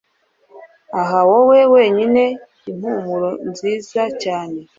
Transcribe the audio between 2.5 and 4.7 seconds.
impumuro nziza cyane